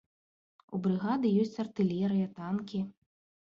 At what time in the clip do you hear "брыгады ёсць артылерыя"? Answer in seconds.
0.85-2.31